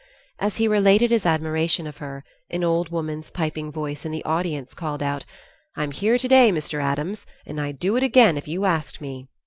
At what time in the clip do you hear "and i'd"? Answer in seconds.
7.45-7.77